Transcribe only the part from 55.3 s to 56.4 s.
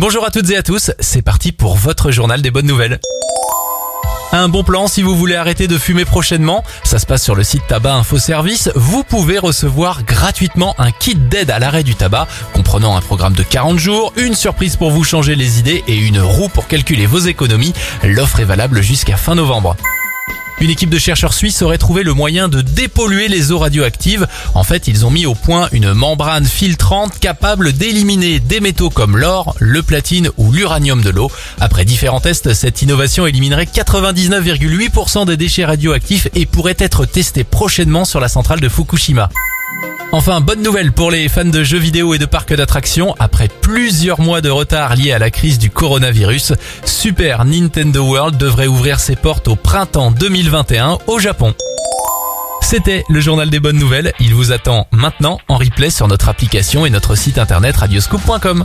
en replay sur notre